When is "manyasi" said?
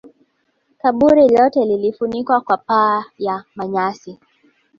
3.55-4.19